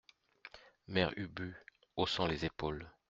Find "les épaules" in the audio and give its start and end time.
2.25-2.89